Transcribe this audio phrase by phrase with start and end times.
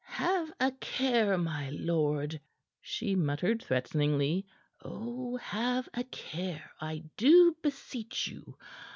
[0.05, 2.41] "Have a care, my lord!"
[2.81, 4.47] she muttered threateningly.
[4.83, 8.57] "Oh, have a care, I do beseech you.